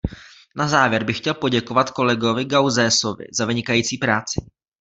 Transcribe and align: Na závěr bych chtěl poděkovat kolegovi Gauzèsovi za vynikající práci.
Na 0.55 0.67
závěr 0.67 1.03
bych 1.03 1.17
chtěl 1.17 1.33
poděkovat 1.33 1.91
kolegovi 1.91 2.45
Gauzèsovi 2.45 3.25
za 3.33 3.45
vynikající 3.45 3.97
práci. 3.97 4.41